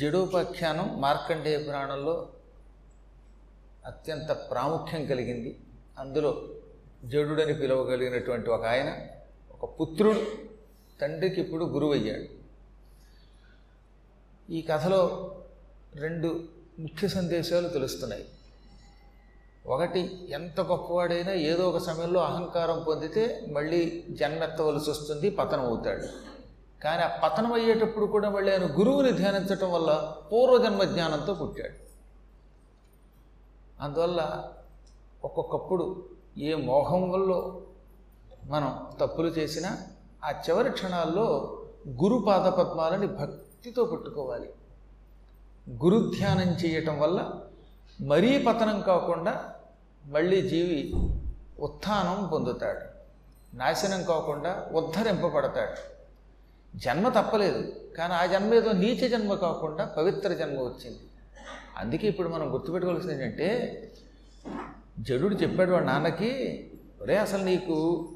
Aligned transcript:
జడోపాఖ్యానం 0.00 0.88
మార్కండేయ 1.00 1.58
పురాణంలో 1.62 2.14
అత్యంత 3.86 4.30
ప్రాముఖ్యం 4.50 5.02
కలిగింది. 5.06 5.50
అందులో 5.98 6.30
జడుడని 7.04 7.54
పిలవగలిగినటువంటి 7.54 8.50
ఒక 8.50 8.64
ఆయన 8.64 8.90
ఒక 9.54 9.64
పుత్రుడు 9.80 10.22
తండ్రికి 11.00 11.38
ఇప్పుడు 11.40 11.64
గురువు 11.64 11.92
అయ్యాడు 11.92 12.28
ఈ 14.50 14.60
కథలో 14.62 15.02
రెండు 15.94 16.28
ముఖ్య 16.78 17.08
సందేశాలు 17.08 17.68
తెలుస్తున్నాయి. 17.68 18.24
ఒకటి 19.66 20.00
ఎంత 20.30 20.60
గొప్పవాడైనా 20.60 21.32
ఏదో 21.50 21.62
ఒక 21.68 21.78
సమయంలో 21.78 22.20
అహంకారం 22.20 22.78
పొందితే 22.88 23.24
మళ్ళీ 23.52 23.80
జన్మెత్తవలసి 24.20 24.90
వస్తుంది 24.90 25.30
పతనం 25.30 25.66
అవుతాడు 25.66 26.06
కానీ 26.84 27.02
ఆ 27.02 27.06
పతనం 27.06 27.52
అయ్యేటప్పుడు 27.52 28.06
కూడా 28.06 28.30
మళ్ళీ 28.30 28.52
ఆయన 28.52 28.64
గురువుని 28.64 29.12
ధ్యానించటం 29.12 29.72
వల్ల 29.72 30.16
పూర్వజన్మ 30.32 30.84
జ్ఞానంతో 30.84 31.34
పుట్టాడు. 31.34 31.90
అందువల్ల 33.82 34.44
ఒక్కొక్కప్పుడు 35.24 36.04
ఏ 36.38 36.54
మోహం 36.54 37.10
వల్ల 37.10 37.60
మనం 38.44 38.86
తప్పులు 39.00 39.28
చేసినా 39.28 39.78
ఆ 40.24 40.30
చివరి 40.30 40.70
క్షణాల్లో 40.70 41.56
గురు 41.88 42.24
పాదపద్మాలని 42.26 43.06
భక్తితో 43.06 43.84
పట్టుకోవాలి. 43.84 44.52
గురు 45.70 46.10
ధ్యానం 46.18 46.52
చేయటం 46.52 47.00
వల్ల 47.00 47.32
మరీ 48.00 48.44
పతనం 48.44 48.80
కాకుండా 48.80 49.54
మళ్ళీ 50.04 50.48
జీవి 50.48 50.94
ఉత్థానం 51.60 52.26
పొందుతాడు. 52.26 52.80
నాశనం 53.56 54.04
కాకుండా 54.04 54.70
ఉద్ధరింపబడతాడు. 54.72 55.99
జన్మ 56.76 57.08
తప్పలేదు. 57.08 57.72
కానీ 57.98 58.14
ఆ 58.14 58.26
జన్మ 58.26 58.54
ఏదో 58.54 58.72
నీచ 58.72 59.08
జన్మ 59.08 59.34
కాకుండా 59.34 59.84
పవిత్ర 59.84 60.32
జన్మ 60.32 60.58
వచ్చింది. 60.58 60.98
అందుకే 61.78 62.08
ఇప్పుడు 62.08 62.28
మనం 62.28 62.52
గుర్తుపెట్టుకోవాల్సింది 62.52 63.14
ఏంటంటే 63.14 63.82
జడుడు 64.98 65.34
చెప్పాడు 65.34 65.70
వాడు 65.70 65.84
నాన్నకి 65.84 66.64
ఒరే 67.02 67.16
అసలు 67.16 67.42
నీకు 67.42 68.08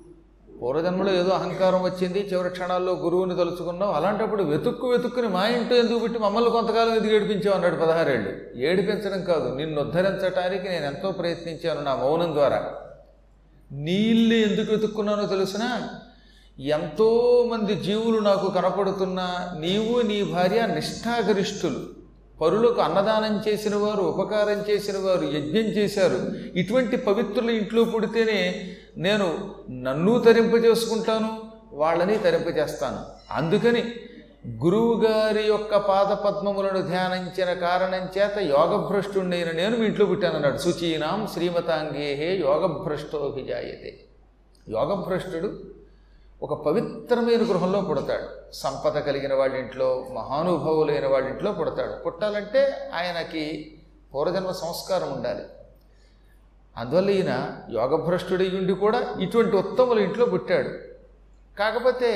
పూర్వజన్మలో 0.61 1.13
ఏదో 1.13 1.31
అహంకారం 1.31 1.83
వచ్చింది 1.83 2.19
చివరి 2.19 2.51
క్షణాల్లో 2.51 2.93
గురువుని 2.93 3.37
తలుచుకున్నావు 3.37 3.93
అలాంటప్పుడు 3.93 4.43
వెతుక్కు 4.43 4.91
వెతుక్కుని 4.91 5.29
మా 5.29 5.47
ఇంట్లో 5.47 5.77
ఎందుకు 5.77 5.99
పెట్టి 5.99 6.19
మమ్మల్ని 6.19 6.51
కొంతకాలం 6.51 6.95
ఎందుకు 6.95 7.15
ఏడిపించావు? 7.15 7.55
అన్నాడు 7.55 7.77
పదహారేళ్ళు. 7.77 8.59
ఏడిపించడం 8.59 9.25
కాదు 9.25 9.55
నిన్ను 9.55 9.81
ఉద్ధరించడానికి 9.81 10.69
నేను 10.69 10.85
ఎంతో 10.85 11.13
ప్రయత్నించాను 11.13 11.81
నా 11.81 11.95
మౌనం 11.95 12.33
ద్వారా. 12.33 12.75
నీళ్ళు 13.73 14.35
ఎందుకు 14.35 14.73
వెతుక్కున్నానో 14.73 15.27
తెలుసునా? 15.27 15.89
ఎంతోమంది 16.61 17.75
జీవులు 17.75 18.19
నాకు 18.19 18.51
కనపడుతున్నా 18.51 19.57
నీవు 19.59 20.01
నీ 20.01 20.23
భార్య 20.23 20.67
నిష్ఠాగరిష్ఠులు. 20.67 21.81
పరులకు 22.41 22.81
అన్నదానం 22.81 23.43
చేసిన 23.49 23.77
వారు 23.77 24.03
ఉపకారం 24.03 24.65
చేసిన 24.71 24.99
వారు 24.99 25.25
యజ్ఞం 25.25 25.63
చేశారు. 25.63 26.33
ఇటువంటి 26.59 26.97
పవిత్రుల 26.97 27.51
ఇంట్లో 27.51 27.85
పుడితేనే 27.85 28.71
నేను 28.97 29.55
నన్ను 29.71 30.19
తరింపజేసుకుంటాను 30.19 31.43
వాళ్ళని 31.73 32.19
తరింపజేస్తాను. 32.19 32.99
అందుకని 33.31 33.93
గురువుగారి 34.49 35.43
యొక్క 35.43 35.77
పాదపద్మములను 35.77 36.83
ధ్యానించిన 36.83 37.53
కారణం 37.53 38.09
చేత 38.19 38.39
యోగభ్రష్టుడైన 38.39 39.51
నేను 39.51 39.77
మీ 39.77 39.87
ఇంట్లో 39.87 40.07
పుట్టానన్నాడు 40.07 40.59
శుచీనాం 40.59 41.27
శ్రీమతాంగేహే 41.35 42.37
యోగభ్రష్టోభిజాయతే. 42.37 44.01
యోగభ్రష్టుడు 44.69 45.75
ఒక 46.43 46.67
పవిత్రమైన 46.67 47.41
గృహంలో 47.51 47.81
పుడతాడు. 47.81 48.53
సంపద 48.53 48.99
కలిగిన 48.99 49.35
వాళ్ళింట్లో 49.35 50.07
మహానుభావులైన 50.13 51.07
వాళ్ళింట్లో 51.07 51.53
పుడతాడు. 51.53 51.93
పుట్టాలంటే 51.93 52.91
ఆయనకి 52.95 53.75
పూర్వజన్మ 54.15 54.51
సంస్కారం 54.51 55.13
ఉండాలి. 55.13 55.43
అందువల్ల 56.77 57.11
ఈయన 57.11 57.59
యోగభ్రష్టుడి 57.71 58.57
ఉండి 58.57 58.73
కూడా 58.73 59.15
ఇటువంటి 59.21 59.57
ఉత్తముల 59.57 59.99
ఇంట్లో 59.99 60.27
పుట్టాడు. 60.27 60.69
కాకపోతే 61.59 62.11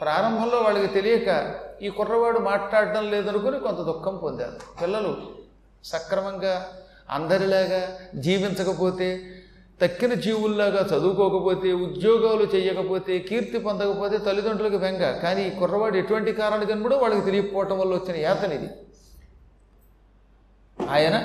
ప్రారంభంలో 0.00 0.58
వాళ్ళకి 0.58 0.86
తెలియక 0.86 1.54
ఈ 1.82 1.88
కుర్రవాడు 1.88 2.38
మాట్లాడడం 2.38 3.10
లేదనుకుని 3.10 3.60
కొంత 3.60 3.78
దుఃఖం 3.78 4.16
పొందారు. 4.16 4.80
పిల్లలు 4.82 5.16
సక్రమంగా 5.84 6.78
అందరిలాగా 7.10 7.98
జీవించకపోతే 8.14 9.20
తక్కిన 9.80 10.12
జీవుల్లాగా 10.14 10.80
చదువుకోకపోతే 10.90 11.72
ఉద్యోగాలు 11.72 12.44
చేయకపోతే 12.54 13.18
కీర్తి 13.18 13.58
పొందకపోతే 13.58 14.16
తల్లిదండ్రులకు 14.18 14.76
వెంగ 14.76 15.02
కానీ 15.20 15.42
ఈ 15.46 15.50
కుర్రవాడు 15.58 15.96
ఎటువంటి 15.96 16.32
కారణాలు 16.32 16.64
జన్ముడో 16.64 16.96
వాళ్ళకి 16.96 17.24
తెలియకపోవటం 17.24 17.78
వల్ల 17.78 17.92
వచ్చిన 17.94 18.16
యాతనిది 18.16 18.68
ఆయన 20.78 21.16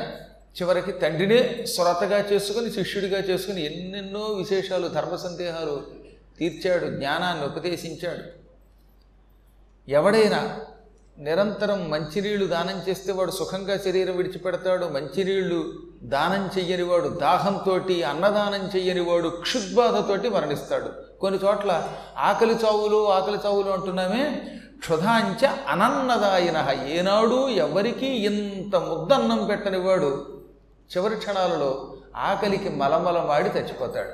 చివరికి 0.57 0.91
తండ్రినే 0.91 1.39
స్వరతగా 1.65 2.19
చేసుకుని 2.31 2.69
శిష్యుడిగా 2.71 3.19
చేసుకుని 3.29 3.61
ఎన్నెన్నో 3.65 4.23
విశేషాలు 4.41 4.87
ధర్మ 4.87 5.15
సందేహాలు 5.15 5.75
తీర్చాడు 6.39 6.85
జ్ఞానాన్ని 6.97 7.45
ఉపదేశించాడు. 7.45 8.23
ఎవడైనా 9.87 10.41
నిరంతరం 11.19 11.89
మంచినీళ్ళు 11.89 12.45
దానం 12.45 12.89
చేస్తే 12.89 13.11
వాడు 13.11 13.31
సుఖంగా 13.31 13.77
శరీరం 13.77 14.17
విడిచిపెడతాడు. 14.17 14.85
మంచినీళ్ళు 14.85 15.73
దానం 16.03 16.49
చెయ్యనివాడు 16.57 17.07
దాహంతో 17.07 17.73
అన్నదానం 18.09 18.69
చెయ్యనివాడు 18.75 19.29
క్షుద్బాధతోటి 19.29 20.29
మరణిస్తాడు. 20.29 21.19
కొన్ని 21.19 21.39
చోట్ల 21.45 21.89
ఆకలి 22.17 22.53
చావులు 22.53 23.09
ఆకలి 23.11 23.37
చావులు 23.45 23.69
అంటున్నామే. 23.69 24.41
క్షుధాంచ 24.79 25.45
అనన్నదాయన. 25.67 26.87
ఏనాడు 26.87 27.49
ఎవరికి 27.49 28.05
ఇంత 28.05 28.75
ముద్దన్నం 28.75 29.45
పెట్టని 29.45 29.79
వాడు 29.79 30.39
చివరి 30.97 31.15
క్షణాలలో 31.15 31.93
ఆకలికి 32.15 32.69
మలమలమాడి 32.69 33.49
చచ్చిపోతాడు. 33.49 34.11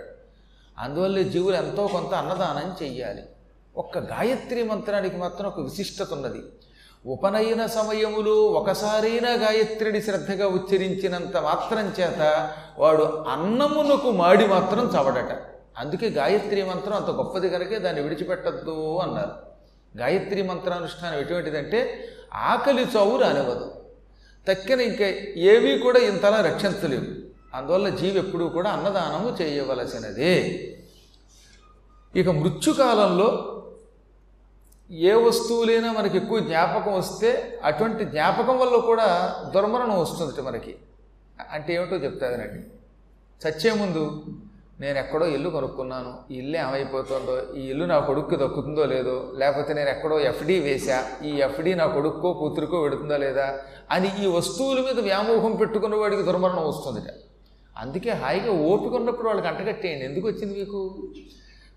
అందువల్ల 0.79 1.21
జీవులు 1.21 1.55
ఎంతో 1.55 1.87
కొంత 1.87 2.13
అన్నదానం 2.13 2.85
చెయ్యాలి. 2.85 3.23
ఒక్క 3.77 3.97
గాయత్రి 3.97 4.63
మంత్రానికి 4.63 5.17
మాత్రం 5.17 5.47
ఒక 5.47 5.59
విశిష్టత 5.59 6.13
ఉన్నది. 6.13 6.41
ఉపనయన 7.05 7.65
సమయములో 7.65 8.31
ఒకసారైనా 8.31 9.29
గాయత్రిని 9.29 10.01
శ్రద్ధగా 10.01 10.47
ఉచ్చరించినంత 10.47 11.37
మాత్రం 11.37 11.93
చేత 11.99 12.51
వాడు 12.77 13.03
అన్నమునకు 13.03 14.11
మాడి 14.11 14.47
మాత్రం 14.47 14.85
చవడట. 14.85 15.37
అందుకే 15.77 16.09
గాయత్రి 16.09 16.63
మంత్రం 16.63 16.93
అంత 16.93 17.05
గొప్పది 17.05 17.49
కనుకే 17.49 17.79
దాన్ని 17.79 18.01
విడిచిపెట్టద్దు 18.01 18.97
అన్నారు. 18.97 19.31
గాయత్రి 19.97 20.41
మంత్రానుష్ఠానం 20.41 21.19
ఎటువంటిదంటే 21.19 22.09
ఆకలి 22.33 22.87
చావు 22.97 23.17
రానివ్వదు. 23.17 23.75
తక్కిన 24.47 24.81
ఇంకా 24.81 25.05
ఏవీ 25.37 25.77
కూడా 25.77 25.99
ఇంతలా 25.99 26.41
రక్షించలేవు 26.41 27.29
అందువల్ల 27.53 27.89
జీవి 27.89 28.19
ఎప్పుడూ 28.19 28.47
కూడా 28.47 28.69
అన్నదానము 28.69 29.37
చేయవలసినదే. 29.41 30.65
ఇక 32.15 32.29
మృత్యుకాలంలో 32.29 33.58
ఏ 34.91 35.13
వస్తువులైనా 35.13 35.93
మనకి 35.93 36.17
ఎక్కువ 36.17 36.39
జ్ఞాపకం 36.39 36.93
వస్తే 36.93 37.59
అటువంటి 37.63 38.05
జ్ఞాపకం 38.05 38.59
వల్ల 38.59 38.77
కూడా 38.77 39.35
దుర్మరణం 39.55 39.99
వస్తుంది 39.99 40.41
మనకి. 40.41 40.75
అంటే 41.51 41.73
ఏమిటో 41.73 41.95
చెప్తాదనండి 41.95 42.61
చచ్చే 43.41 43.71
ముందు 43.73 44.23
నేను 44.79 44.99
ఎక్కడో 44.99 45.25
ఇల్లు 45.25 45.49
కొనుక్కున్నాను. 45.49 46.33
ఈ 46.33 46.37
ఇల్లు 46.37 46.57
ఏమైపోతుందో 46.57 47.53
ఈ 47.55 47.67
ఇల్లు 47.67 47.85
నా 47.85 47.99
కొడుక్కి 47.99 48.35
దక్కుతుందో 48.35 48.85
లేదో 48.85 49.31
లేకపోతే 49.35 49.73
నేను 49.73 49.89
ఎక్కడో 49.89 50.19
ఎఫ్డి 50.19 50.59
వేశా 50.59 51.03
ఈ 51.23 51.29
ఎఫ్డి 51.29 51.75
నా 51.75 51.87
కొడుక్కో 51.87 52.33
కూతురుకో 52.33 52.81
పెడుతుందా 52.81 53.17
లేదా 53.17 53.59
అని 53.91 54.23
ఈ 54.23 54.27
వస్తువుల 54.27 54.81
మీద 54.81 54.99
వ్యామోహం 54.99 55.55
పెట్టుకున్న 55.55 55.95
వాడికి 55.95 56.23
దుర్మరణం 56.23 56.67
వస్తుందిట. 56.67 57.13
అందుకే 57.77 58.09
హాయిగా 58.09 58.51
ఓపిక 58.51 58.93
ఉన్నప్పుడు 58.93 59.27
వాళ్ళకి 59.27 59.47
అంటగట్టేయండి. 59.47 60.05
ఎందుకు 60.05 60.27
వచ్చింది 60.27 60.59
మీకు? 60.59 60.97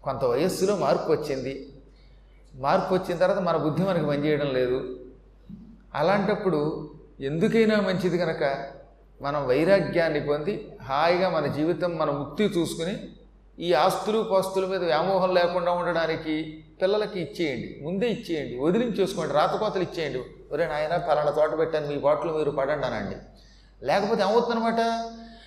కొంత 0.02 0.24
వయస్సులో 0.24 0.76
మార్పు 0.76 1.12
వచ్చింది. 1.12 1.68
మార్పు 2.54 2.90
వచ్చిన 2.94 3.16
తర్వాత 3.18 3.40
మన 3.40 3.56
బుద్ధి 3.56 3.82
మనకి 3.82 4.06
పనిచేయడం 4.06 4.48
లేదు 4.52 4.78
అలాంటప్పుడు 5.94 6.60
ఎందుకైనా 7.20 7.76
మంచిది 7.80 8.18
కనుక 8.18 8.44
మనం 9.20 9.40
వైరాగ్యాన్ని 9.46 10.20
పొంది 10.20 10.54
హాయిగా 10.80 11.28
మన 11.28 11.46
జీవితం 11.52 11.90
మన 11.98 12.10
ముక్తి 12.10 12.44
చూసుకుని 12.56 12.94
ఈ 13.58 13.68
ఆస్తులు 13.76 14.20
పాస్తుల 14.22 14.64
మీద 14.66 14.82
వ్యామోహం 14.82 15.30
లేకుండా 15.34 15.72
ఉండడానికి 15.72 16.34
పిల్లలకి 16.82 17.18
ఇచ్చేయండి 17.20 17.68
ముందే 17.82 18.08
ఇచ్చేయండి 18.08 18.54
వదిలించేసుకోండి 18.58 19.32
రాతకోతలు 19.32 19.82
ఇచ్చేయండి 19.82 20.22
ఒరే 20.52 20.64
నాయన 20.66 20.96
పలానా 21.08 21.30
తోట 21.30 21.52
పెట్టాను 21.58 21.86
మీ 21.88 21.98
బాటలు 21.98 22.32
మీరు 22.38 22.50
పడండి 22.50 22.86
అనండి 22.86 23.16
లేకపోతే 23.82 24.22
ఏమవుతుందన్నమాట 24.22 24.80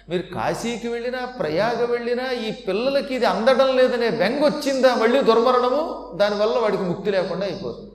మీరు 0.10 0.22
కాశీకి 0.22 0.88
వెళ్ళినా 0.88 1.26
ప్రయాగ 1.26 1.86
వెళ్ళినా 1.92 2.32
ఈ 2.32 2.52
పిల్లలకి 2.52 3.16
ఇది 3.16 3.26
అందడం 3.26 3.76
లేదనే 3.76 4.10
బెంగ 4.10 4.46
వచ్చిందా 4.46 4.96
మళ్ళీ 4.96 5.22
దుర్మరణము? 5.22 6.12
దానివల్ల 6.18 6.58
వాడికి 6.58 6.84
ముక్తి 6.84 7.12
లేకుండా 7.12 7.46
అయిపోతుంది. 7.46 7.92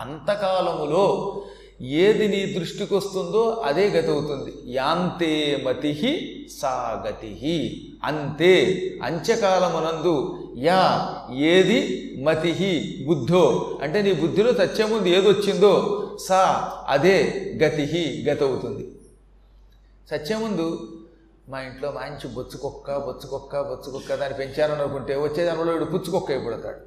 అంతకాలములో 0.00 1.04
ఏది 1.82 2.28
నీ 2.28 2.52
దృష్టికి 2.52 2.94
వస్తుందో 2.94 3.62
అదే 3.64 3.88
గతి 3.88 4.10
అవుతుంది. 4.10 4.52
యాంతే 4.66 5.62
మతి 5.66 6.46
సా 6.60 7.02
గతి 7.06 7.30
అంతే 8.04 8.52
అంత్యకాలమునందు 9.02 10.38
యా 10.58 10.82
ఏది 11.32 11.80
మతి 12.22 13.04
బుద్ధో? 13.06 13.78
అంటే 13.82 14.02
నీ 14.02 14.12
బుద్ధిలో 14.12 14.50
చచ్చే 14.50 14.84
ముందు 14.84 15.08
ఏదొచ్చిందో 15.08 15.74
సా 16.28 16.72
అదే 16.88 17.16
గతి 17.64 18.24
గతవుతుంది. 18.28 18.92
అవుతుంది 20.12 20.36
ముందు 20.36 20.95
మా 21.48 21.60
ఇంట్లో 21.60 21.90
మంచి 21.90 22.28
బొచ్చు 22.28 22.56
కుక్క 22.56 22.96
బొచ్చు 22.96 23.26
కుక్క 23.26 23.60
బొచ్చు 23.60 23.90
కుక్క 23.90 24.14
దాన్ని 24.14 24.38
పెంచారని 24.38 24.82
అనుకుంటే 24.82 25.16
వచ్చే 25.16 25.50
వీడు 25.50 25.84
పుచ్చుకొక్క 25.84 26.30
అయిపోతాడు. 26.30 26.80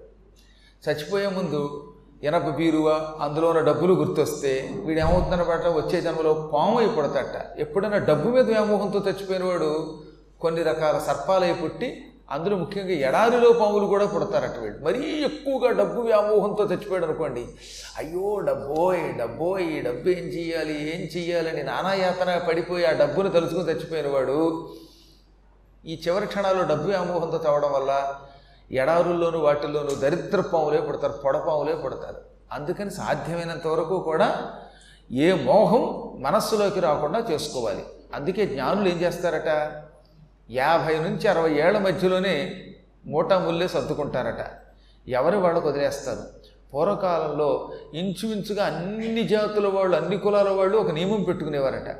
చచ్చిపోయే 0.84 1.28
ముందు 1.28 1.92
ఎనప 2.24 2.48
బీరువా 2.50 3.18
అందులో 3.22 3.50
ఉన్న 3.50 3.60
డబ్బులు 3.60 3.94
గుర్తొస్తే 3.94 4.70
వీడు 4.86 5.00
ఏమవుతుందన్నమాట 5.00 5.68
వచ్చే 5.68 6.02
జన్మలో 6.02 6.34
పాము 6.54 6.80
అయిపడతాట 6.80 7.60
ఎప్పుడైనా 7.60 7.98
డబ్బు 7.98 8.30
మీద 8.30 8.46
వ్యామోహంతో 8.46 9.00
చచ్చిపోయిన 9.00 9.44
వాడు 9.44 10.00
కొన్ని 10.42 10.64
రకాల 10.64 11.00
సర్పాలై 11.00 11.54
పుట్టి 11.54 12.09
అందులో 12.32 12.56
ముఖ్యంగా 12.58 12.96
ఎడారిలో 13.08 13.54
పాములు 13.54 13.86
కూడా 13.86 14.06
పుడతారట 14.06 14.58
వీడు 14.60 14.86
మరీ 14.86 15.00
ఎక్కువగా 15.24 15.70
డబ్బు 15.72 16.02
వ్యామోహంతో 16.02 16.64
చచ్చిపోయాడు 16.64 17.06
అనుకోండి. 17.06 17.44
అయ్యో 17.98 18.40
డబ్బోయ్ 18.40 19.18
డబ్బోయ్ 19.18 19.66
ఈ 19.78 19.80
డబ్బు 19.82 20.10
ఏం 20.10 20.26
చెయ్యాలి 20.26 20.76
ఏం 20.92 21.02
చెయ్యాలని 21.18 21.64
నానాయాతన 21.64 22.38
పడిపోయి 22.50 22.86
ఆ 22.86 22.92
డబ్బును 22.92 23.30
తలుచుకుని 23.30 23.70
చచ్చిపోయిన 23.70 24.08
వాడు 24.08 24.70
ఈ 25.86 26.02
చివరి 26.08 26.28
క్షణాల్లో 26.28 26.64
డబ్బు 26.64 26.88
వ్యామోహంతో 26.88 27.38
తవ్వడం 27.38 27.72
వల్ల 27.72 28.16
ఎడారుల్లోనూ 28.72 29.40
వాటిల్లోనూ 29.40 29.96
దరిద్ర 29.96 30.42
పాములే 30.42 30.82
పుడతారు 30.82 31.14
పొడపాములే 31.26 31.76
పుడతారు. 31.76 32.22
అందుకని 32.54 32.92
సాధ్యమైనంత 32.92 33.68
వరకు 33.68 34.00
కూడా 34.00 34.52
ఏ 35.12 35.34
మోహం 35.34 35.84
మనస్సులోకి 36.22 36.80
రాకుండా 36.80 37.20
చేసుకోవాలి. 37.32 37.84
అందుకే 38.14 38.46
జ్ఞానులు 38.46 38.90
ఏం 38.90 38.98
చేస్తారట? 39.02 39.50
యాభై 40.52 41.00
నుంచి 41.00 41.28
అరవై 41.28 41.54
ఏళ్ళ 41.54 41.78
మధ్యలోనే 41.78 42.66
మూటా 43.06 43.40
ముల్లే 43.40 43.68
సర్దుకుంటారట. 43.68 44.46
ఎవరి 45.08 45.38
వాళ్ళకు 45.38 45.70
వదిలేస్తారు? 45.70 46.20
పూర్వకాలంలో 46.74 47.72
ఇంచుమించుగా 47.94 48.66
అన్ని 48.66 49.28
జాతుల 49.28 49.68
వాళ్ళు 49.68 49.98
అన్ని 49.98 50.18
కులాల 50.18 50.50
వాళ్ళు 50.50 50.78
ఒక 50.78 50.92
నియమం 50.92 51.24
పెట్టుకునేవారట. 51.24 51.96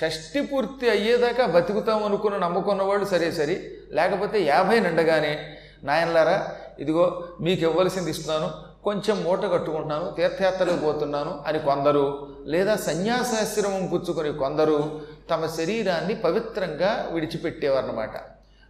షష్టి 0.00 0.40
పూర్తి 0.40 0.90
అయ్యేదాకా 0.90 1.46
బతుకుతాం 1.46 2.02
నమ్ముకున్న 2.40 2.82
వాళ్ళు 2.82 3.04
సరే 3.04 3.32
సరే. 3.32 3.70
లేకపోతే 3.90 4.42
యాభై 4.42 4.80
నిండగానే 4.80 5.56
నాయనలారా 5.84 6.56
ఇదిగో 6.78 7.24
మీకు 7.40 7.62
ఇవ్వవలసింది 7.62 8.10
ఇస్తున్నాను. 8.10 8.65
కొంచెం 8.86 9.24
మూట 9.24 9.42
కట్టుకుంటున్నాను 9.52 10.10
తీర్థయాత్రలకు 10.10 10.76
పోతున్నాను 10.76 11.40
అని 11.46 11.58
కొందరు 11.58 12.28
లేదా 12.44 12.76
సన్యాసాశ్రమం 12.76 13.86
పుచ్చుకొని 13.86 14.32
కొందరు 14.32 15.00
తమ 15.30 15.46
శరీరాన్ని 15.46 16.14
పవిత్రంగా 16.14 17.08
విడిచిపెట్టేవారన్నమాట. 17.12 18.10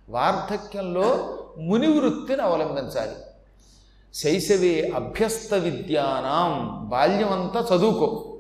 వార్ధక్యంలో 0.08 1.38
ముని 1.58 2.00
వృత్తిని 2.00 2.42
అవలంబించాలి. 2.42 3.16
శైశవే 4.14 4.92
అభ్యస్త 4.96 5.54
విద్యానాం 5.54 6.86
బాల్యమంతా 6.88 7.76
చదువుకో. 7.76 8.38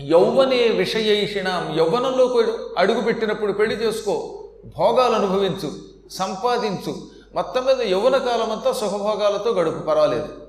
యౌవనే 0.00 0.68
విషయైషిణాం 0.68 1.78
యౌవనంలోకి 1.78 2.52
అడుగు 2.78 3.00
పెట్టినప్పుడు 3.00 3.52
పెళ్ళి 3.52 3.76
చేసుకో. 3.76 4.44
భోగాలు 4.78 5.14
అనుభవించు 5.14 5.72
సంపాదించు. 6.10 6.96
మొత్తం 7.34 7.64
మీద 7.64 7.80
యౌవన 7.80 8.16
కాలమంతా 8.16 8.72
సుఖభోగాలతో 8.72 9.50
గడుపు 9.50 9.78
పర్వాలేదు. 9.78 10.47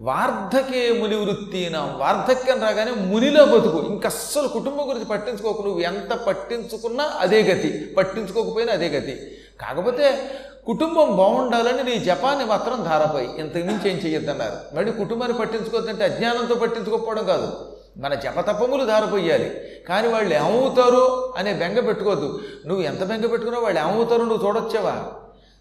వార్ధకే 0.00 0.92
ముని 0.92 1.16
వృత్తినా 1.16 1.94
వార్ధక్యం 1.98 2.62
రాగానే 2.62 2.90
మునిలో 2.90 3.44
బతుకు. 3.44 3.86
ఇంకస్సలు 3.88 4.48
కుటుంబం 4.48 4.88
గురించి 4.88 5.04
పట్టించుకోకు. 5.04 5.62
నువ్వు 5.62 5.80
ఎంత 5.80 6.14
పట్టించుకున్నా 6.14 7.10
అదే 7.18 7.42
గతి. 7.42 7.94
పట్టించుకోకపోయినా 7.94 8.72
అదే 8.72 8.88
గతి. 8.88 9.38
కాకపోతే 9.60 10.30
కుటుంబం 10.66 11.16
బాగుండాలని 11.16 11.82
నీ 11.82 11.98
జపాన్ని 11.98 12.44
మాత్రం 12.44 12.84
ధారపోయి. 12.84 13.28
ఇంతకుమించి 13.38 13.90
ఏం 13.90 13.96
చెయ్యొద్దన్నారు. 13.96 14.76
మళ్ళీ 14.76 14.92
కుటుంబాన్ని 14.92 15.38
పట్టించుకోవద్దంటే 15.38 16.04
అజ్ఞానంతో 16.04 16.54
పట్టించుకోకపోవడం 16.54 17.26
కాదు. 17.26 17.52
మన 17.96 18.14
జపతపములు 18.14 18.84
ధారపోయాలి. 18.84 19.60
కానీ 19.88 20.08
వాళ్ళు 20.08 20.34
ఏమవుతారు 20.34 21.34
అనే 21.36 21.52
బెంగ 21.52 21.80
పెట్టుకోవద్దు. 21.80 22.40
నువ్వు 22.66 22.84
ఎంత 22.84 23.04
బెంగ 23.04 23.26
పెట్టుకున్నావు 23.26 23.64
వాళ్ళు 23.64 23.80
ఏమవుతారు 23.80 24.22
నువ్వు 24.22 24.46
చూడొచ్చావా? 24.46 25.04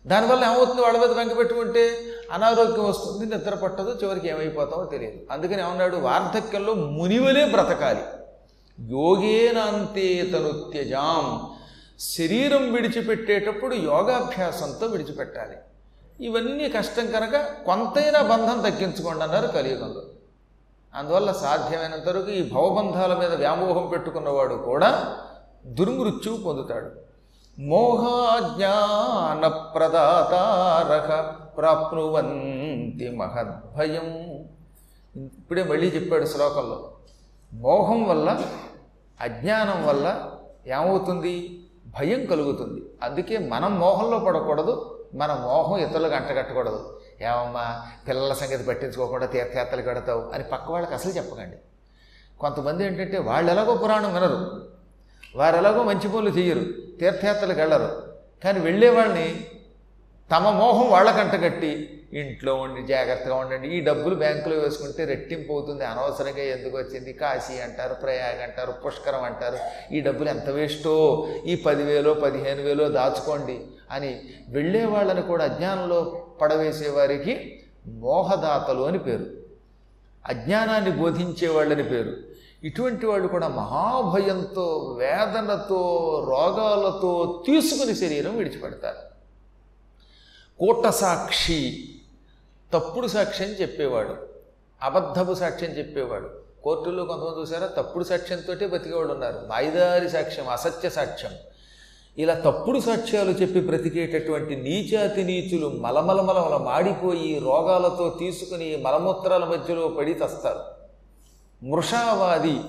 దానివల్ల 0.08 0.44
ఏమవుతుంది? 0.44 0.82
వాళ్ళ 0.82 0.98
మీద 1.00 1.10
బెంగ 1.10 1.34
పెట్టుకుంటే 1.34 2.00
అనారోగ్యం 2.34 2.90
వస్తుంది 2.90 3.36
నిద్ర 3.36 3.56
పట్టదు 3.56 4.00
చివరికి 4.04 4.28
ఏమైపోతామో 4.28 4.84
తెలియదు. 4.84 5.18
అందుకని 5.32 5.62
ఏమన్నాడు? 5.62 5.98
వార్ధక్యంలో 5.98 6.74
మునివలే 6.74 7.46
బ్రతకాలి. 7.46 8.04
యోగేనాంతే 8.92 10.30
తను 10.34 10.72
త్యజాం. 10.72 11.50
శరీరం 12.00 12.74
విడిచిపెట్టేటప్పుడు 12.74 13.76
యోగాభ్యాసంతో 13.76 14.86
విడిచిపెట్టాలి. 14.86 15.58
ఇవన్నీ 16.26 16.70
కష్టం 16.70 17.12
కనుక 17.12 17.36
కొంతైనా 17.66 18.22
బంధం 18.22 18.72
తగ్గించుకోండి 18.72 19.24
అన్నారు 19.24 19.48
కలియుగంలో. 19.48 20.04
అందువల్ల 20.96 21.32
సాధ్యమైనంత 21.32 22.10
వరకు 22.10 22.30
ఈ 22.30 22.52
భవబంధాల 22.52 23.14
మీద 23.14 23.34
వ్యామోహం 23.34 23.88
పెట్టుకున్నవాడు 23.88 24.56
కూడా 24.56 25.18
దుర్మృత్యువు 25.66 26.38
పొందుతాడు. 26.38 26.92
మోహాజ్ఞాన 27.62 29.48
ప్రదాతారహ 29.48 31.37
ప్రాప్నువంతి 31.58 33.10
మహద్భయం. 33.10 34.06
ఇప్పుడే 35.24 35.64
మళ్ళీ 35.64 35.88
చెప్పాడు 35.88 36.26
శ్లోకంలో. 36.26 36.92
మోహం 37.54 38.04
వల్ల 38.04 38.42
అజ్ఞానం 39.22 39.88
వల్ల 39.88 40.32
ఏమవుతుంది? 40.68 41.64
భయం 41.88 42.26
కలుగుతుంది. 42.26 42.82
అందుకే 43.04 43.38
మనం 43.38 43.80
మోహంలో 43.80 44.20
పడకూడదు 44.20 45.06
మన 45.14 45.34
మోహం 45.34 45.78
ఇతరులకు 45.78 46.16
అంటగట్టకూడదు. 46.16 47.00
ఏమమ్మా 47.22 47.88
పిల్లల 48.08 48.34
సంగతి 48.34 48.64
పట్టించుకోకుండా 48.64 49.26
తీర్థయాత్రలు 49.26 49.82
పెడతావు 49.82 50.32
అని 50.34 50.44
పక్క 50.44 50.72
వాళ్ళకి 50.72 50.94
అసలు 50.94 51.12
చెప్పకండి. 51.12 51.58
కొంతమంది 52.40 52.86
ఏంటంటే 52.86 53.18
వాళ్ళు 53.18 53.52
ఎలాగో 53.52 53.76
పురాణం 53.76 54.14
వినరు. 54.14 54.70
వారు 55.36 55.56
ఎలాగో 55.56 55.84
మంచి 55.84 56.08
పనులు 56.10 56.30
చేయరు 56.30 56.64
తీర్థయాత్రలకు 57.00 57.60
వెళ్ళరు. 57.60 58.02
కానీ 58.44 58.60
వెళ్ళే 58.60 58.90
వాళ్ళని 58.90 59.46
తమ 60.32 60.50
మోహం 60.50 60.90
వాళ్ళకంట 60.90 61.44
కట్టి 61.44 62.02
ఇంట్లో 62.14 62.56
ఉండి 62.56 62.88
జాగ్రత్తగా 62.88 63.36
ఉండండి. 63.36 63.68
ఈ 63.68 63.80
డబ్బులు 63.82 64.16
బ్యాంకులో 64.16 64.56
వేసుకుంటే 64.56 65.06
రెట్టింపు 65.06 65.54
అవుతుంది. 65.54 65.86
అనవసరంగా 65.86 66.44
ఎందుకు 66.44 66.78
వచ్చింది? 66.78 67.14
కాశీ 67.14 67.62
అంటారు 67.62 67.94
ప్రయాగ 67.94 68.44
అంటారు 68.44 68.72
పుష్కరం 68.72 69.24
అంటారు. 69.24 69.58
ఈ 69.94 70.00
డబ్బులు 70.00 70.30
ఎంత 70.30 70.50
వేస్టో? 70.50 71.28
ఈ 71.46 71.56
పదివేలో 71.56 72.14
పదిహేను 72.14 72.62
వేలో 72.62 72.90
దాచుకోండి 72.90 73.58
అని 73.92 74.22
వెళ్ళే 74.50 74.86
వాళ్ళని 74.86 75.22
కూడా 75.22 75.46
అజ్ఞానంలో 75.46 76.26
పడవేసేవారికి 76.42 77.60
మోహదాతలు 77.88 78.82
అని 78.82 79.00
పేరు. 79.00 79.26
అజ్ఞానాన్ని 80.26 80.92
బోధించే 80.92 81.48
వాళ్ళని 81.48 81.84
పేరు. 81.84 82.14
ఇటువంటి 82.64 83.06
వాళ్ళు 83.06 83.28
కూడా 83.28 83.48
మహాభయంతో 83.48 84.96
వేదనతో 85.00 85.82
రోగాలతో 86.30 87.44
తీసుకుని 87.48 87.96
శరీరం 87.96 88.38
విడిచిపెడతారు. 88.38 89.07
కూట 90.60 90.88
సాక్షి 90.88 91.90
తప్పుడు 92.74 93.08
సాక్ష్యం 93.08 93.50
చెప్పేవాడు. 93.50 94.16
అబద్ధపు 94.82 95.34
సాక్ష్యం 95.34 95.72
చెప్పేవాడు. 95.72 96.30
కోర్టుల్లో 96.64 97.06
కొంతమంది 97.06 97.42
చూసారా? 97.42 97.68
తప్పుడు 97.68 98.04
సాక్ష్యంతో 98.04 98.68
బతికేవాడు 98.68 99.14
ఉన్నారు. 99.14 99.40
మాయిదారి 99.48 100.10
సాక్ష్యం 100.10 100.50
అసత్య 100.50 100.90
సాక్ష్యం. 100.90 101.32
ఇలా 102.18 102.34
తప్పుడు 102.34 102.80
సాక్ష్యాలు 102.80 103.32
చెప్పి 103.32 103.60
బ్రతికేటటువంటి 103.60 104.56
నీచాతి 104.56 105.24
నీచులు 105.24 105.68
మలమలమలమల 105.68 106.58
మాడిపోయి 106.58 107.40
రోగాలతో 107.40 108.16
తీసుకుని 108.20 108.78
మలమూత్రాల 108.78 109.46
మధ్యలో 109.46 109.88
పడి 109.88 110.14
తస్తారు. 110.14 110.60
మృషావాది 111.66 112.60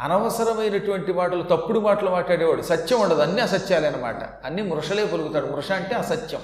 అనవసరమైనటువంటి 0.00 1.12
మాటలు 1.12 1.42
తప్పుడు 1.42 1.80
మాటలు 1.80 2.10
మాట్లాడేవాడు. 2.10 2.62
సత్యం 2.62 3.00
ఉండదు. 3.00 3.22
అన్నీ 3.22 3.40
అసత్యాలే 3.40 3.88
అనమాట 3.88 4.46
అన్నీ 4.46 4.62
మృషలే 4.62 5.06
పలుకుతాడు 5.06 5.46
మృష 5.46 5.72
అంటే 5.72 5.94
అసత్యం. 5.94 6.40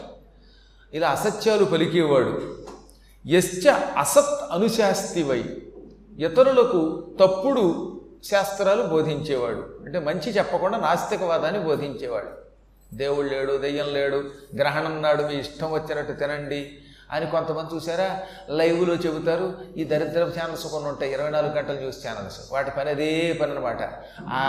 ఇలా 0.94 1.08
అసత్యాలు 1.08 1.64
పలికేవాడు. 1.64 2.56
యశ్చ 3.26 3.68
అసత్ 3.98 4.52
అనుశాస్తివై. 4.52 5.44
ఇతరులకు 6.18 7.04
తప్పుడు 7.20 8.00
శాస్త్రాలు 8.24 8.82
బోధించేవాడు. 8.82 9.78
అంటే 9.84 9.98
మంచి 9.98 10.30
చెప్పకుండా 10.30 10.78
నాస్తికవాదాన్ని 10.78 11.60
బోధించేవాడు. 11.64 12.28
దేవుడు 12.96 13.28
లేడు 13.28 13.56
దెయ్యం 13.56 13.94
లేడు 13.94 14.24
గ్రహణం 14.56 15.02
నాడు 15.02 15.22
మీ 15.22 15.34
ఇష్టం 15.34 15.72
వచ్చినట్టు 15.72 16.12
తినండి 16.12 16.78
అని 17.12 17.26
కొంతమంది 17.26 17.74
చూసారా 17.74 18.18
లైవ్లో 18.48 18.94
చెబుతారు 18.94 19.54
ఈ 19.76 19.84
దరిద్ర 19.84 20.22
ఛానల్స్ 20.38 20.66
కొన్ని 20.66 20.88
ఉంటాయి 20.88 21.12
ఇరవై 21.12 21.30
నాలుగు 21.30 21.52
గంటలు 21.52 21.78
న్యూస్ 21.78 22.06
ఛానల్స్. 22.06 22.52
వాటి 22.52 22.70
పని 22.70 22.90
అదే 22.90 23.32
పని 23.32 23.52
అనమాట 23.52 23.82
ఆ 24.32 24.42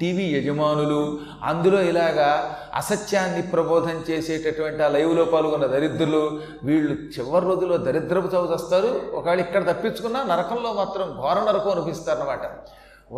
టీవీ 0.00 0.24
యజమానులు 0.34 1.20
అందులో 1.44 1.82
ఇలాగా 1.82 2.30
అసత్యాన్ని 2.74 3.42
ప్రబోధం 3.42 4.04
చేసేటటువంటి 4.10 4.82
ఆ 4.82 4.88
లైవ్లో 4.88 5.24
పాల్గొన్న 5.24 5.66
దరిద్రులు 5.66 6.40
వీళ్ళు 6.64 6.94
చివరి 6.94 7.46
రోజుల్లో 7.46 7.76
దరిద్రపు 7.76 8.26
చదువు 8.26 8.52
వస్తారు 8.52 9.00
ఒకవేళ 9.12 9.40
ఇక్కడ 9.40 9.72
తప్పించుకున్నా 9.72 10.24
నరకంలో 10.24 10.72
మాత్రం 10.72 11.16
ఘోర 11.16 11.38
నరకం 11.40 11.70
అనిపిస్తారనమాట 11.70 12.44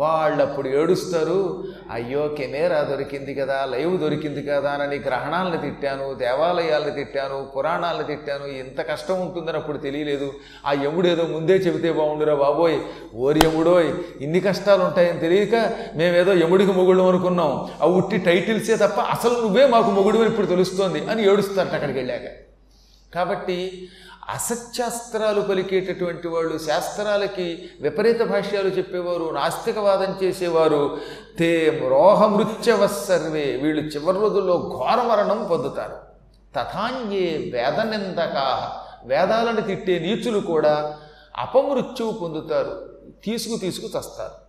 వాళ్ళు 0.01 0.39
అప్పుడు 0.43 0.67
ఏడుస్తారు 0.77 1.39
అయ్యో 1.95 2.21
కెమెరా 2.37 2.77
దొరికింది 2.91 3.33
కదా 3.39 3.57
లైవ్ 3.73 3.95
దొరికింది 4.03 4.41
కదా 4.47 4.71
అని 4.85 4.97
గ్రహణాలను 5.07 5.59
తిట్టాను 5.65 6.05
దేవాలయాలను 6.21 6.93
తిట్టాను 6.99 7.37
పురాణాలను 7.55 8.05
తిట్టాను 8.11 8.45
ఎంత 8.63 8.79
కష్టం 8.91 9.17
ఉంటుందని 9.25 9.57
అప్పుడు 9.61 9.79
తెలియలేదు. 9.85 10.29
ఆ 10.67 10.73
యముడేదో 10.85 11.25
ముందే 11.35 11.57
చెబితే 11.65 11.91
బాగుండురా 11.99 12.35
బాబోయ్ 12.43 12.77
ఓరి 13.25 13.41
యముడోయ్ 13.47 13.89
ఇన్ని 14.25 14.41
కష్టాలు 14.47 14.83
ఉంటాయని 14.87 15.21
తెలియక 15.25 15.55
మేమేదో 15.99 16.33
యముడికి 16.43 16.75
మొగుడు 16.79 17.05
అనుకున్నాం. 17.11 17.53
ఆ 17.83 17.91
ఉట్టి 17.99 18.19
టైటిల్సే 18.29 18.77
తప్ప 18.85 18.99
అసలు 19.15 19.35
నువ్వే 19.43 19.65
మాకు 19.75 19.91
మొగుడు 19.99 20.23
అని 20.23 20.31
ఇప్పుడు 20.33 20.49
తెలుస్తోంది 20.53 21.01
అని 21.13 21.21
ఏడుస్తారట 21.31 21.75
అక్కడికి 21.79 21.99
వెళ్ళాక. 22.01 22.27
కాబట్టి 23.13 23.57
అసత్యాస్త్రాలు 24.29 25.41
పలికేటటువంటి 25.41 26.27
వాళ్ళు 26.27 26.57
శాస్త్రాలకి 26.57 27.69
విపరీత 27.81 28.21
భాష్యాలు 28.21 28.69
చెప్పేవారు 28.69 29.29
నాస్తికవాదం 29.29 30.17
చేసేవారు. 30.23 31.01
తే 31.39 31.69
రోహమృత్యవ 31.89 32.87
సర్వే. 32.87 33.59
వీళ్ళు 33.63 33.81
చివరి 33.81 34.19
రోజుల్లో 34.19 34.57
ఘోర 34.77 35.01
మరణం 35.01 35.47
పొందుతారు. 35.47 35.95
తథాన్యే 36.55 37.51
వేదనిందకా. 37.53 38.79
వేదాలను 39.05 39.61
తిట్టే 39.61 39.99
నీచులు 39.99 40.39
కూడా 40.39 40.99
అపమృత్యువు 41.37 42.11
పొందుతారు. 42.11 42.99
తీసుకు 43.23 43.57
తీసుకు 43.57 43.87
చస్తారు. 43.87 44.43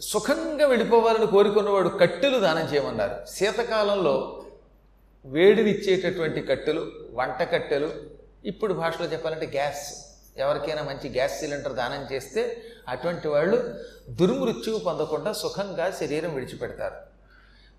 సుఖంగా 0.00 0.66
వెళ్ళిపోవాలని 0.66 1.26
కోరుకున్నవాడు 1.26 1.88
కట్టెలు 1.88 2.38
దానం 2.38 2.74
చేయమన్నారు. 2.74 3.16
శీతకాలంలో 3.28 4.43
వేడినిచ్చేటటువంటి 5.26 6.40
కట్టెలు 6.40 6.92
వంట 7.12 7.42
కట్టెలు 7.52 7.90
ఇప్పుడు 8.44 8.74
భాషలో 8.74 9.06
చెప్పాలంటే 9.06 9.46
గ్యాస్. 9.46 9.84
ఎవరికైనా 10.36 10.82
మంచి 10.82 11.12
గ్యాస్ 11.12 11.40
సిలిండర్ 11.40 11.72
దానం 11.72 12.14
చేస్తే 12.14 12.62
అటువంటి 12.88 13.28
వాళ్ళు 13.28 13.74
దుర్మృత్యువు 14.10 14.78
పొందకుండా 14.78 15.32
సుఖంగా 15.32 15.90
శరీరం 15.90 16.34
విడిచిపెడతారు. 16.34 16.94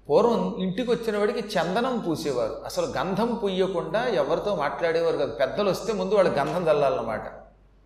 పూర్వం 0.09 0.55
ఇంటికి 0.59 0.91
వచ్చిన 0.91 1.17
వాడికి 1.17 1.39
చందనం 1.39 1.99
పూసేవారు. 1.99 2.61
అసలు 2.65 2.85
గంధం 2.85 3.35
పూయకుండా 3.35 4.07
ఎవరితో 4.07 4.55
మాట్లాడేవారు 4.55 5.17
కాదు. 5.17 5.31
పెద్దలు 5.31 5.69
వస్తే 5.69 5.93
ముందు 5.93 6.15
వాళ్ళు 6.15 6.31
గంధం 6.31 6.69
చల్లాలన్నమాట 6.69 7.27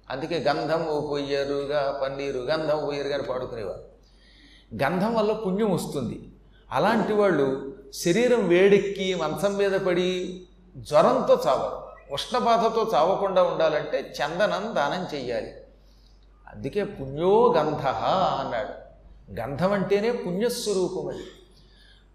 అందుకే 0.10 0.38
గంధం 0.38 1.08
పొయ్యరుగా 1.12 2.00
పన్నీరు 2.04 2.40
గంధం 2.40 2.86
పొయ్యరుగా 2.86 3.22
పాడుకునేవారు. 3.22 3.84
గంధం 4.84 5.14
వల్ల 5.16 5.32
పుణ్యం 5.34 5.72
వస్తుంది. 5.72 6.22
అలాంటి 6.72 7.14
వాళ్ళు 7.14 7.79
శరీరం 7.94 8.48
వేడెక్కి 8.48 9.16
మంచం 9.16 9.58
మీద 9.58 9.72
పడి 9.72 10.42
జ్వరంతో 10.78 11.44
చావరు 11.48 11.90
ఉష్ణబాధతో 12.14 12.92
చావకుండా 12.94 13.44
ఉండాలంటే 13.44 14.14
చందనం 14.18 14.76
దానం 14.76 15.18
చెయ్యాలి. 15.18 15.52
అందుకే 16.54 16.84
పుణ్యో 16.84 17.54
గంధ 17.58 17.82
అన్నాడు. 18.42 18.90
గంధం 19.40 19.72
అంటేనే 19.72 20.12
పుణ్యస్వరూపం 20.12 21.08
అది. 21.08 21.24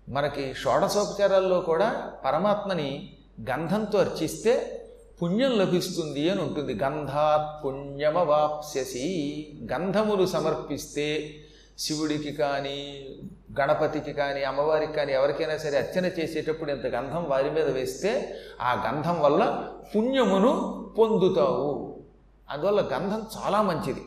మనకి 0.09 0.55
షోడశోపచారాల్లో 0.55 1.61
కూడా 1.61 2.13
పరమాత్మని 2.25 3.17
గంధంతో 3.51 3.99
అర్చిస్తే 3.99 4.81
పుణ్యం 5.23 5.59
లభిస్తుంది 5.59 6.31
అని 6.31 6.43
ఉంటుంది. 6.43 6.75
గంధాత్ 6.75 7.65
పుణ్యమవాప్స్యసి. 7.65 9.47
గంధములు 9.73 10.27
సమర్పిస్తే 10.27 11.35
శివుడికి 11.79 12.33
కానీ 12.33 13.07
గణపతికి 13.61 14.13
కానీ 14.13 14.43
అమ్మవారికి 14.43 14.93
కానీ 14.93 15.13
ఎవరికైనా 15.13 15.57
సరే 15.57 15.79
అర్చన 15.79 16.07
చేసేటప్పుడు 16.07 16.71
ఇంత 16.71 16.87
గంధం 16.87 17.25
వారి 17.25 17.51
మీద 17.51 17.69
వేస్తే 17.71 18.37
ఆ 18.61 18.91
గంధం 18.91 19.21
వల్ల 19.21 19.69
పుణ్యమును 19.97 20.53
పొందుతావు. 20.99 21.97
అందువల్ల 22.51 22.81
గంధం 22.81 23.23
చాలా 23.37 23.63
మంచిది. 23.63 24.03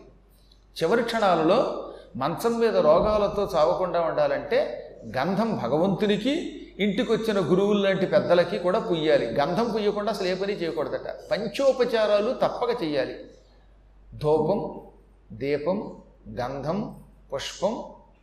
చివరి 0.84 1.04
క్షణాలలో 1.04 1.92
మంచం 2.16 2.60
మీద 2.60 2.78
రోగాలతో 2.78 3.50
చావకుండా 3.56 4.02
ఉండాలంటే 4.02 4.60
గంధం 5.18 5.60
భగవంతునికి 5.64 6.64
ఇంటికి 6.80 7.12
వచ్చిన 7.12 7.40
గురువులు 7.40 7.84
లాంటి 7.84 8.06
పెద్దలకి 8.06 8.60
కూడా 8.60 8.80
పుయ్యాలి. 8.80 9.26
గంధం 9.26 9.72
పుయ్యకుండా 9.76 10.12
అసలు 10.12 10.28
ఏ 10.28 10.34
పని 10.34 10.54
చేయకూడదట. 10.54 11.08
పంచోపచారాలు 11.32 12.34
తప్పక 12.34 12.84
చేయాలి 12.84 13.16
ధూపం 14.14 14.82
దీపం 15.38 15.98
గంధం 16.30 16.96
పుష్పం 17.34 17.74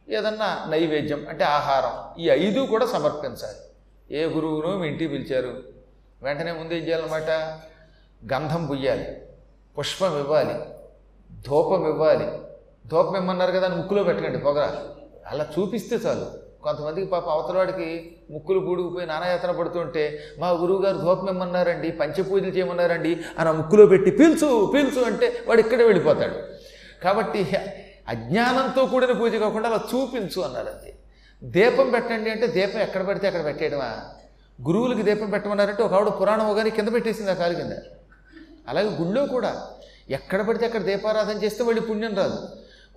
ఏదన్నా 0.09 0.49
నైవేద్యం 0.71 1.27
అంటే 1.29 1.45
ఆహారం 1.45 2.23
ఈ 2.23 2.31
ఐదు 2.31 2.61
కూడా 2.61 2.87
సమర్పించాలి. 2.87 3.61
ఏ 4.11 4.25
గురువును 4.25 4.79
మీ 4.79 4.89
ఇంటికి 4.89 5.11
పిలిచారు 5.11 5.53
వెంటనే 6.23 6.53
ముందు 6.53 6.73
ఏం 6.73 6.83
చేయాలన్నమాట? 6.83 7.31
గంధం 8.33 8.67
పుయ్యాలి 8.67 9.07
పుష్పం 9.79 10.19
ఇవ్వాలి 10.19 10.57
ధూపం 11.49 11.89
ఇవ్వాలి. 11.89 12.29
ధూపం 12.87 13.17
ఇమ్మన్నారు 13.17 13.53
కదా 13.53 13.67
అని 13.67 13.77
ముక్కులో 13.77 14.03
పెట్టకండి 14.05 14.39
పొగరా. 14.39 14.71
అలా 15.27 15.47
చూపిస్తే 15.55 15.97
చాలు. 15.97 16.27
కొంతమందికి 16.63 17.07
పాప 17.07 17.29
అవతలవాడికి 17.29 18.17
ముక్కులు 18.31 18.61
పూడుకుపోయి 18.61 19.07
నానాయాతన 19.07 19.51
పడుతుంటే 19.51 20.21
మా 20.39 20.51
గురువుగారు 20.51 20.99
ధూపం 20.99 21.29
ఇమ్మన్నారండి 21.29 21.91
పంచపూజలు 21.91 22.51
చేయమన్నారండి 22.51 23.13
అని 23.39 23.49
ఆ 23.49 23.53
ముక్కులో 23.53 23.87
పెట్టి 23.87 24.11
పీల్చు 24.11 24.71
పీల్చు 24.75 25.01
అంటే 25.05 25.45
వాడు 25.49 25.61
ఇక్కడే 25.61 25.85
వెళ్ళిపోతాడు. 25.85 26.39
కాబట్టి 27.05 27.43
అజ్ఞానంతో 28.09 28.87
కూడిన 28.87 29.13
పూజ 29.13 29.35
కాకుండా 29.35 29.69
అలా 29.69 29.81
చూపించు 29.95 30.41
అన్నారు 30.43 30.69
అది 30.69 30.93
దీపం 31.43 31.91
పెట్టండి 31.91 32.31
అంటే 32.31 32.47
దీపం 32.47 32.81
ఎక్కడ 32.81 33.07
పెడితే 33.09 33.27
అక్కడ 33.27 33.45
పెట్టేయడమా? 33.45 33.89
గురువులకి 34.67 35.03
దీపం 35.03 35.31
పెట్టమన్నారంటే 35.31 35.83
ఒక 35.83 35.95
ఆవిడ 35.95 36.09
పురాణం 36.09 36.51
ఒకని 36.51 36.71
కింద 36.71 36.89
పెట్టేసింది 36.89 37.31
ఆ 37.31 37.35
కాలు 37.35 37.55
కింద. 37.55 37.73
అలాగే 38.69 38.87
గుళ్ళో 38.87 39.27
కూడా 39.27 39.69
ఎక్కడ 40.11 40.43
పడితే 40.43 40.67
అక్కడ 40.67 40.83
దీపారాధన 40.83 41.37
చేస్తే 41.45 41.65
మళ్ళీ 41.65 41.81
పుణ్యం 41.81 42.15
రాదు. 42.17 42.39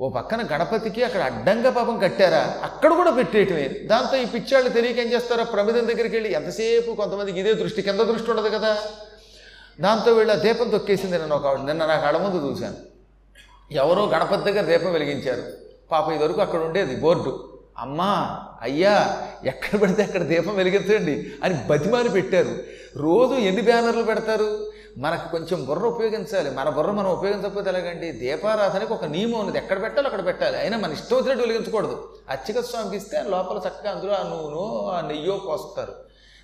ఓ 0.02 0.10
పక్కన 0.10 0.42
గణపతికి 0.52 1.04
అక్కడ 1.04 1.22
అడ్డంగా 1.22 1.70
పాపం 1.70 2.00
కట్టారా? 2.00 2.60
అక్కడ 2.64 2.94
కూడా 2.94 3.12
పెట్టేయటమే. 3.12 3.68
దాంతో 3.68 4.18
ఈ 4.18 4.26
పిచ్చాళ్ళు 4.26 4.70
తెలియక 4.70 4.98
ఏం 4.98 5.14
చేస్తారో? 5.14 5.44
ప్రమిదం 5.44 5.88
దగ్గరికి 5.88 6.16
వెళ్ళి 6.16 6.34
ఎంతసేపు 6.34 6.92
కొంతమందికి 6.92 7.40
ఇదే 7.40 7.54
దృష్టి 7.54 7.82
కింద 7.82 8.00
దృష్టి 8.00 8.32
ఉండదు 8.32 8.50
కదా. 8.50 8.78
దాంతో 9.82 10.14
వీళ్ళ 10.14 10.36
దీపం 10.36 10.70
తొక్కేసింది 10.70 11.20
నేను 11.20 11.36
ఒక 11.36 11.46
ఆవిడ. 11.46 11.60
నిన్న 11.60 11.86
నా 11.86 11.94
అడముందు 11.94 12.38
ముందు 12.38 12.52
చూశాను. 12.52 12.97
ఎవరో 13.72 14.06
గణపతి 14.06 14.52
దగ్గర 14.52 14.66
దీపం 14.66 14.92
వెలిగించారు. 14.92 15.44
పాప 15.92 16.10
ఇదివరకు 16.10 16.42
అక్కడ 16.42 16.60
ఉండేది 16.60 16.96
బోర్డు. 16.96 17.54
అమ్మా 17.78 18.40
అయ్యా 18.62 19.24
ఎక్కడ 19.46 19.82
పెడితే 19.82 20.04
అక్కడ 20.04 20.22
దీపం 20.22 20.56
వెలిగించండి 20.56 21.32
అని 21.44 21.56
బతిమాలి 21.70 22.10
పెట్టారు. 22.10 22.58
రోజు 22.96 23.34
ఎన్ని 23.34 23.62
బ్యానర్లు 23.62 24.04
పెడతారు? 24.04 24.72
మనకు 24.98 25.32
కొంచెం 25.32 25.66
బుర్ర 25.66 25.86
ఉపయోగించాలి. 25.86 26.52
మన 26.52 26.70
బుర్ర 26.70 26.92
మనం 26.92 27.10
ఉపయోగించకపోతే 27.10 27.70
ఎలాగండి? 27.70 28.12
దీపారాధనకి 28.12 28.94
ఒక 28.94 29.06
నియమం 29.06 29.40
ఉన్నది. 29.40 29.58
ఎక్కడ 29.58 29.82
పెట్టాలో 29.82 30.06
అక్కడ 30.08 30.26
పెట్టాలి. 30.26 30.58
అయినా 30.58 30.78
మన 30.78 30.92
ఇష్టం 30.92 31.18
వచ్చినట్టు 31.18 31.44
వెలిగించకూడదు. 31.44 32.10
అచ్చిక 32.30 32.60
స్వామికి 32.60 32.98
ఇస్తే 32.98 33.24
లోపల 33.28 33.58
చక్కగా 33.58 33.92
అందులో 33.92 34.14
ఆ 34.14 34.24
నూనె 34.24 34.98
ఆ 34.98 35.08
నెయ్యో 35.08 35.38
పోస్తారు. 35.38 35.94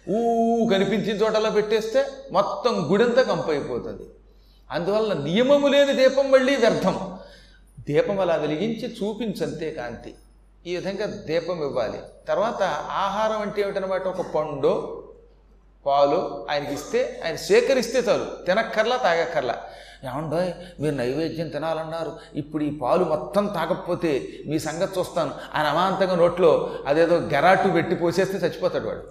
ఊ 0.10 0.70
కనిపించిన 0.70 1.16
చోటలా 1.18 1.50
పెట్టేస్తే 1.50 2.06
మొత్తం 2.32 2.88
గుడంతా 2.92 3.22
కంపైపోతుంది. 3.22 4.04
అందువల్ల 4.72 5.14
నియమము 5.14 5.68
లేని 5.68 5.94
దీపం 5.94 6.32
మళ్ళీ 6.32 6.56
వ్యర్థం. 6.56 7.13
దీపం 7.88 8.20
అలా 8.20 8.36
వెలిగించి 8.36 8.96
చూపించంతే 8.96 9.72
కాంతి. 9.72 10.16
ఈ 10.68 10.76
విధంగా 10.76 11.06
దీపం 11.06 11.62
ఇవ్వాలి. 11.62 12.00
తర్వాత 12.28 12.64
ఆహారం 12.90 13.42
అంటే 13.42 13.62
ఏమిటనమాట 13.62 14.08
ఒక 14.08 14.22
పండు 14.36 15.04
పాలు 15.86 16.48
ఆయనకి 16.52 16.74
ఇస్తే 16.74 17.22
ఆయన 17.26 17.36
సేకరిస్తే 17.36 18.00
చాలు. 18.00 18.46
తినక్కర్లా 18.46 18.98
తాగక్కర్లా. 18.98 19.64
ఏమండో 20.04 20.46
మీరు 20.80 20.96
నైవేద్యం 20.96 21.50
తినాలన్నారు. 21.50 22.18
ఇప్పుడు 22.34 22.64
ఈ 22.64 22.78
పాలు 22.78 23.06
మొత్తం 23.06 23.48
తాగకపోతే 23.48 24.28
మీ 24.48 24.60
సంగతి 24.60 25.00
చూస్తాను. 25.00 25.34
ఆయన 25.54 25.68
అమాంతంగా 25.68 26.16
నోట్లో 26.16 26.76
అదేదో 26.88 27.16
గెరాటు 27.16 27.68
పెట్టి 27.68 27.96
పోసేస్తే 27.96 28.38
చచ్చిపోతాడు 28.38 28.88
వాడు. 28.88 29.04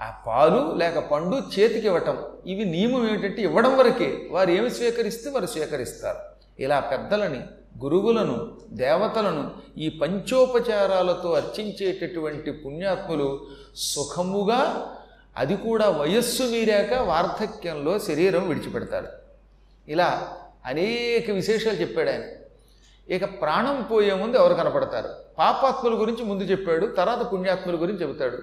ఆ 0.00 0.14
పాలు 0.26 0.74
లేక 0.76 0.98
పండు 0.98 1.36
చేతికి 1.36 1.86
ఇవ్వటం 1.86 2.18
ఇవి 2.46 2.64
నియమం 2.64 3.08
ఏమిటంటే 3.08 3.42
ఇవ్వడం 3.42 3.78
వరకే. 3.78 4.28
వారు 4.30 4.50
ఏమి 4.50 4.70
స్వీకరిస్తే 4.70 5.30
వారు 5.30 5.46
స్వీకరిస్తారు. 5.46 6.18
ఇలా 6.62 6.80
పెద్దలని 6.80 7.40
గురువులను 7.82 8.58
దేవతలను 8.70 9.50
ఈ 9.78 9.88
పంచోపచారాలతో 9.88 11.32
అర్చించేటటువంటి 11.32 12.52
పుణ్యాత్ములు 12.52 13.46
సుఖముగా 13.76 14.92
అది 15.36 15.56
కూడా 15.56 15.88
వయస్సు 15.88 16.42
మీరాక 16.42 16.92
వార్ధక్యంలో 16.92 17.98
శరీరం 17.98 18.48
విడిచిపెడతాడు 18.48 19.08
ఇలా 19.88 20.36
అనేక 20.66 21.30
విశేషాలు 21.30 21.76
చెప్పాడు 21.76 22.10
ఆయన. 22.10 22.22
ఇక 23.14 23.24
ప్రాణం 23.24 23.82
పోయే 23.82 24.14
ముందు 24.14 24.36
ఎవరు 24.36 24.54
కనపడతారు? 24.54 25.08
పాపాత్ముల 25.38 26.00
గురించి 26.00 26.24
ముందు 26.24 26.42
చెప్పాడు 26.42 26.86
తర్వాత 26.86 27.32
పుణ్యాత్ముల 27.32 27.82
గురించి 27.82 28.02
చెబుతాడు. 28.02 28.38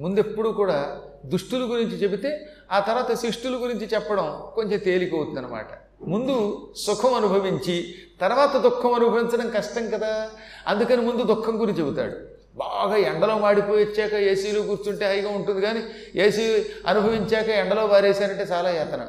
ముందెప్పుడు 0.00 0.48
కూడా 0.48 1.00
దుష్టుల 1.26 1.62
గురించి 1.62 1.96
చెబితే 1.96 2.46
ఆ 2.72 2.80
తర్వాత 2.80 3.14
శిష్టుల 3.14 3.56
గురించి 3.56 3.86
చెప్పడం 3.86 4.42
కొంచెం 4.54 4.78
తేలిక 4.78 5.14
అవుతుందన్నమాట. 5.14 5.87
ముందు 6.06 6.68
సుఖం 6.76 7.14
అనుభవించి 7.14 7.94
తర్వాత 8.20 8.56
దుఃఖం 8.56 8.92
అనుభవించడం 8.92 9.50
కష్టం 9.50 9.90
కదా. 9.90 10.30
అందుకని 10.66 11.02
ముందు 11.02 11.22
దుఃఖం 11.22 11.60
గురించి 11.60 11.80
చెబుతాడు. 11.80 12.12
బాగా 12.56 12.96
ఎండలో 12.96 13.38
మాడిపోయి 13.38 13.84
వచ్చాక 13.84 14.14
ఏసీలో 14.14 14.62
కూర్చుంటే 14.62 15.06
హైగా 15.06 15.28
ఉంటుంది 15.28 15.60
కానీ 15.60 15.80
ఏసీ 16.16 16.64
అనుభవించాక 16.86 17.48
ఎండలో 17.48 17.86
వారేశారంటే 17.86 18.42
చాలా 18.42 18.70
యాతన. 18.70 19.06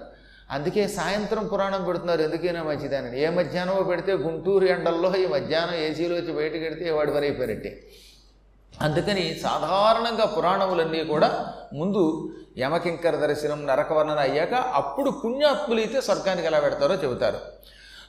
అందుకే 0.51 0.88
సాయంత్రం 0.88 1.48
పురాణం 1.48 1.84
పెడుతున్నారు 1.84 2.22
ఎందుకైనా 2.22 2.63
మంచిదని 2.63 3.22
ఏ 3.22 3.29
మధ్యాహ్నమో 3.29 3.84
పెడితే 3.84 4.13
గుంటూరు 4.13 4.65
ఎండల్లో 4.65 5.15
ఈ 5.15 5.25
మధ్యాహ్నం 5.25 5.79
ఏసీలో 5.79 6.15
వచ్చి 6.15 6.34
బయటకు 6.34 6.60
పెడితే 6.60 6.91
వాడి 6.91 7.12
వరైపోయినట్టే 7.12 7.84
అందుకని 8.81 9.39
సాధారణంగా 9.43 10.25
పురాణములన్నీ 10.25 11.03
కూడా 11.03 11.55
ముందు 11.73 12.31
యమకింకర 12.57 13.15
దర్శనం 13.15 13.67
నరకవర్ణన 13.67 14.19
అయ్యాక 14.19 14.53
అప్పుడు 14.53 15.09
పుణ్యాత్ములైతే 15.09 16.01
స్వర్గానికి 16.01 16.47
ఎలా 16.47 16.59
పెడతారో 16.59 16.95
చెబుతారు. 16.95 17.38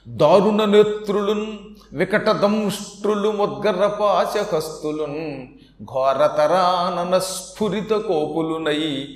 దారుణ 0.09 0.65
నేత్రులున్ 0.65 1.59
వికట 1.93 2.31
దంష్ట్రులు 2.31 3.33
ఘోరతరానన 5.85 7.19
స్ఫురిత 7.19 7.91
కోపులునై 7.91 9.09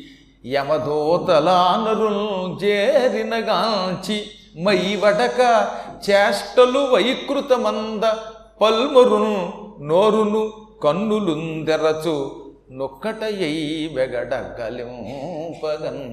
యమదోతలానరుల్ 0.47 2.61
జేరినగాంచి 2.61 4.31
మై 4.63 4.97
వడక 4.97 5.69
చేష్టలు 6.11 6.79
వైకృతమంద 6.79 8.03
పల్మరును 8.61 9.53
నోరును 9.81 10.64
కన్నులుందెరచు 10.85 12.45
నొక్కటయ్యి 12.71 13.95
వెగడగలింపగన్ 13.95 16.05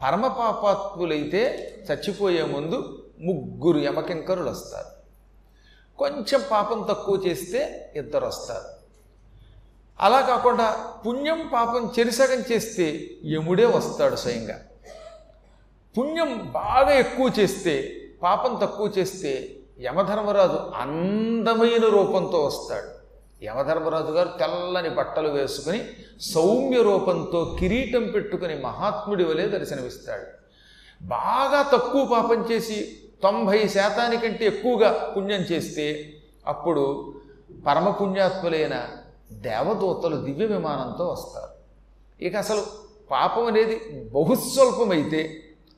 పరమపాపాత్ములైతే 0.00 1.74
చచ్చిపోయే 1.86 2.42
ముందు 2.42 3.04
ముగ్గురు 3.20 3.78
యమకింకరులు 3.78 4.50
వస్తారు 4.50 4.86
కొంచెం 5.98 6.44
పాపం 6.50 6.86
తక్కువ 6.88 7.22
చేస్తే 7.26 7.90
ఇద్దరు 7.96 8.26
వస్తారు 8.26 8.78
అలా 10.00 10.20
కాకుండా 10.20 10.96
పుణ్యం 11.06 11.48
పాపం 11.52 11.92
చెరిసగం 11.98 12.44
చేస్తే 12.52 13.16
యముడే 13.24 13.66
వస్తాడు 13.66 14.16
స్వయంగా. 14.16 14.58
పుణ్యం 15.96 16.50
బాగా 16.52 16.94
ఎక్కువ 16.94 17.32
చేస్తే 17.40 18.06
పాపం 18.22 18.56
తక్కువ 18.56 18.92
చేస్తే 18.98 19.57
యమధర్మరాజు 19.80 20.58
అందమైన 20.74 21.84
రూపంతో 21.86 22.44
వస్తాడు. 22.44 22.88
యమధర్మరాజు 23.44 24.12
గారు 24.12 24.28
తెల్లని 24.38 24.90
బట్టలు 24.90 25.28
వేసుకుని 25.28 25.80
సౌమ్య 26.20 26.82
రూపంతో 26.82 27.56
కిరీటం 27.60 28.04
పెట్టుకుని 28.04 28.54
మహాత్ముడి 28.62 29.24
వలె 29.24 29.46
దర్శనమిస్తాడు. 29.46 30.26
బాగా 31.02 31.62
తక్కువ 31.62 32.04
పాపం 32.04 32.40
చేసి 32.52 32.98
తొంభై 33.22 33.68
శాతానికంటే 33.68 34.46
ఎక్కువగా 34.46 35.12
పుణ్యం 35.16 35.40
చేస్తే 35.40 36.14
అప్పుడు 36.46 37.14
పరమపుణ్యాత్ములైన 37.66 38.88
దేవదూతలు 39.32 40.16
దివ్య 40.16 40.46
విమానంతో 40.46 41.08
వస్తారు. 41.08 41.52
ఇక 42.22 42.36
అసలు 42.36 42.62
పాపం 43.10 43.46
అనేది 43.46 43.76
బహుస్వల్పమైతే 44.14 45.20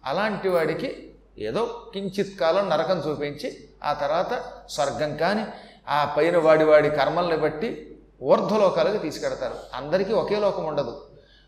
అలాంటి 0.05 0.49
వాడికి 0.49 1.11
ఏదో 1.39 1.63
కించిత్ 1.95 2.39
కాలం 2.41 2.71
నరకం 2.71 2.99
చూపించి 2.99 3.49
ఆ 3.85 3.93
తర్వాత 3.93 4.43
స్వర్గం 4.71 5.17
కానీ 5.17 5.47
ఆ 5.89 6.15
పైన 6.17 6.39
వాడి 6.39 6.65
వాడి 6.65 6.91
కర్మల్ని 6.91 7.37
బట్టి 7.37 7.97
ఊర్ధ్వలోకాలకు 8.23 8.97
తీసుకెడతారు. 8.97 9.55
అందరికీ 9.75 10.13
ఒకే 10.13 10.39
లోకం 10.41 10.65
ఉండదు. 10.65 11.01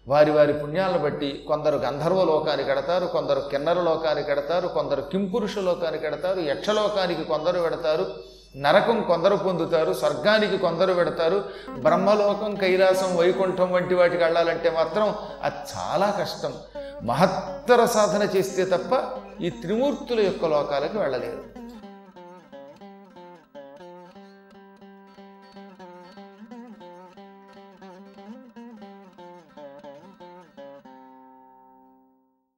వారి 0.08 0.30
వారి 0.30 0.52
పుణ్యాలను 0.52 0.98
బట్టి 0.98 1.44
కొందరు 1.48 1.76
గంధర్వ 1.76 2.24
లోకానికి 2.24 2.68
కడతారు 2.68 3.06
కొందరు 3.06 3.40
కిన్నర 3.40 3.80
లోకానికి 3.80 4.28
కడతారు 4.28 4.68
కొందరు 4.68 5.00
కింపురుష 5.00 5.58
లోకానికి 5.58 6.04
కడతారు 6.04 6.40
యక్షలోకానికి 6.40 7.24
కొందరు 7.24 7.60
పెడతారు 7.60 8.06
నరకం 8.56 9.02
కొందరు 9.02 9.36
పొందుతారు 9.36 9.92
స్వర్గానికి 9.92 10.58
కొందరు 10.58 10.92
పెడతారు 10.92 11.44
బ్రహ్మలోకం 11.78 12.54
కైలాసం 12.54 13.16
వైకుంఠం 13.16 13.72
వంటి 13.72 13.94
వాటికి 13.94 14.22
వెళ్ళాలంటే 14.24 14.70
మాత్రం 14.70 15.14
అది 15.42 15.54
చాలా 15.54 16.18
కష్టం. 16.20 16.54
మహత్తర 17.02 17.84
సాధన 17.84 18.22
చేస్తే 18.22 18.64
తప్ప 18.64 18.92
ఈ 19.42 19.50
త్రిమూర్తుల 19.50 20.20
యొక్క 20.20 20.44
లోకాలకు 20.44 20.98
వెళ్ళలేరు 20.98 21.51